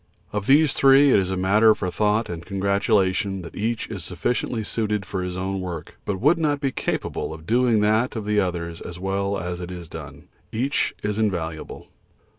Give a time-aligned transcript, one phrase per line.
[0.33, 4.63] Of these three it is a matter for thought and congratulation that each is sufficiently
[4.63, 8.39] suited for his own work, but would not be capable of doing that of the
[8.39, 10.23] others as well as it is done.
[10.51, 11.87] Each is invaluable.